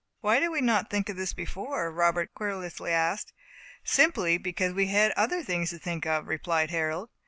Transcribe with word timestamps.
"Why 0.21 0.39
did 0.39 0.49
we 0.49 0.61
not 0.61 0.89
think 0.89 1.09
of 1.09 1.15
this 1.15 1.31
before?" 1.31 1.91
Robert 1.91 2.33
querulously 2.33 2.91
asked. 2.91 3.33
"Simply 3.83 4.39
because 4.39 4.73
we 4.73 4.87
had 4.87 5.11
other 5.11 5.43
things 5.43 5.69
to 5.69 5.77
think 5.77 6.07
of," 6.07 6.27
replied 6.27 6.71
Harold. 6.71 7.11